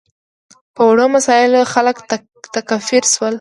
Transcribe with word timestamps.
په 0.75 0.81
وړو 0.89 1.05
مسایلو 1.15 1.61
خلک 1.73 1.95
تکفیر 2.55 3.03
شول. 3.13 3.29